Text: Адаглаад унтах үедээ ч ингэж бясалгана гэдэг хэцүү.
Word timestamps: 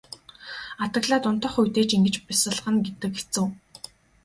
Адаглаад 0.85 1.23
унтах 1.29 1.53
үедээ 1.61 1.85
ч 1.89 1.91
ингэж 1.97 2.15
бясалгана 2.27 2.79
гэдэг 2.85 3.11
хэцүү. 3.17 3.47